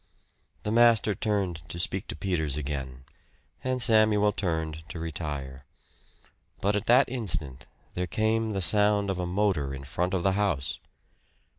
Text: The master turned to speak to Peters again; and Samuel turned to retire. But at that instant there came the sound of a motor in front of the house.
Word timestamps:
The 0.63 0.71
master 0.71 1.13
turned 1.13 1.57
to 1.69 1.77
speak 1.77 2.07
to 2.07 2.15
Peters 2.15 2.57
again; 2.57 3.03
and 3.63 3.79
Samuel 3.79 4.31
turned 4.31 4.83
to 4.89 4.97
retire. 4.99 5.67
But 6.59 6.75
at 6.75 6.87
that 6.87 7.07
instant 7.07 7.67
there 7.93 8.07
came 8.07 8.53
the 8.53 8.61
sound 8.61 9.11
of 9.11 9.19
a 9.19 9.27
motor 9.27 9.75
in 9.75 9.83
front 9.83 10.15
of 10.15 10.23
the 10.23 10.31
house. 10.31 10.79